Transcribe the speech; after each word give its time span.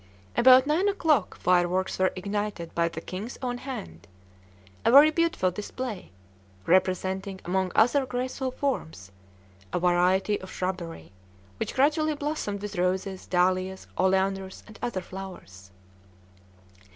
About 0.35 0.65
nine 0.65 0.87
o'clock 0.89 1.37
fireworks 1.37 1.99
were 1.99 2.11
ignited 2.15 2.73
by 2.73 2.89
the 2.89 3.01
king's 3.01 3.37
own 3.43 3.59
hand, 3.59 4.07
a 4.83 4.89
very 4.89 5.11
beautiful 5.11 5.51
display, 5.51 6.09
representing, 6.65 7.39
among 7.45 7.71
other 7.75 8.07
graceful 8.07 8.49
forms, 8.49 9.11
a 9.71 9.77
variety 9.79 10.41
of 10.41 10.49
shrubbery, 10.51 11.11
which 11.57 11.75
gradually 11.75 12.15
blossomed 12.15 12.63
with 12.63 12.79
roses, 12.79 13.27
dahlias, 13.27 13.85
oleanders, 13.95 14.63
and 14.65 14.79
other 14.81 15.01
flowers. 15.01 15.69